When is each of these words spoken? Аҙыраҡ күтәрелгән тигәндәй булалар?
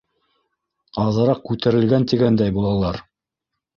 Аҙыраҡ 1.03 1.43
күтәрелгән 1.51 2.09
тигәндәй 2.13 2.55
булалар? 2.57 3.03